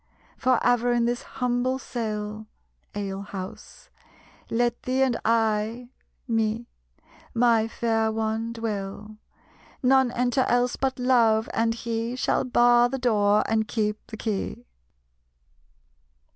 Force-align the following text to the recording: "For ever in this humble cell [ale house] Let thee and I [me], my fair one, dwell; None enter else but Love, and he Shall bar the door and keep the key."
"For 0.35 0.59
ever 0.65 0.91
in 0.93 1.05
this 1.05 1.21
humble 1.21 1.77
cell 1.77 2.47
[ale 2.95 3.21
house] 3.21 3.91
Let 4.49 4.81
thee 4.81 5.03
and 5.03 5.15
I 5.23 5.89
[me], 6.27 6.65
my 7.35 7.67
fair 7.67 8.11
one, 8.11 8.51
dwell; 8.51 9.17
None 9.83 10.11
enter 10.13 10.41
else 10.47 10.75
but 10.75 10.97
Love, 10.97 11.47
and 11.53 11.75
he 11.75 12.15
Shall 12.15 12.43
bar 12.45 12.89
the 12.89 12.97
door 12.97 13.43
and 13.47 13.67
keep 13.67 14.07
the 14.07 14.17
key." 14.17 14.65